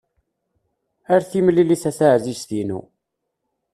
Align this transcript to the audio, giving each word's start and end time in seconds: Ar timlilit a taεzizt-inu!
Ar 1.13 1.21
timlilit 1.31 1.83
a 1.89 1.91
taεzizt-inu! 1.97 2.79